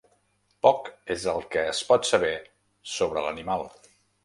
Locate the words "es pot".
1.75-2.09